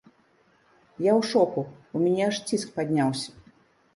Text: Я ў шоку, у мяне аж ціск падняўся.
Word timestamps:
Я 1.07 1.11
ў 1.19 1.27
шоку, 1.31 1.61
у 1.99 2.03
мяне 2.05 2.23
аж 2.29 2.35
ціск 2.53 2.67
падняўся. 2.79 3.29